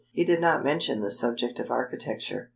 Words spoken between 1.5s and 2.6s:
of architecture.